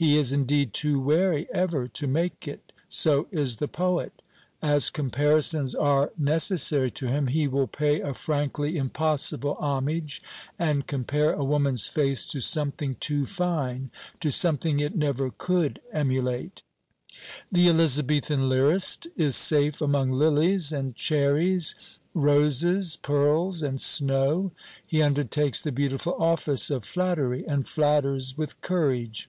[0.00, 2.72] He is indeed too wary ever to make it.
[2.88, 4.22] So is the poet.
[4.62, 10.22] As comparisons are necessary to him, he will pay a frankly impossible homage,
[10.58, 16.62] and compare a woman's face to something too fine, to something it never could emulate.
[17.52, 21.74] The Elizabethan lyrist is safe among lilies and cherries,
[22.14, 24.52] roses, pearls, and snow.
[24.86, 29.28] He undertakes the beautiful office of flattery, and flatters with courage.